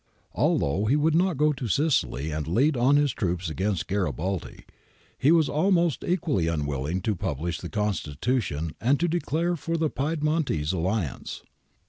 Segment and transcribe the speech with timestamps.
[0.33, 4.65] Although he would not go to Sicily and lead on his troops against Garibaldi,
[5.15, 10.71] he was almost equally unwilling to publish the Constitution and to declare for the Piedmontese
[10.71, 11.43] alliance.